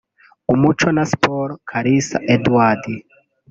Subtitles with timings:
[0.53, 2.83] Umuco na Siporo Kalisa Edouard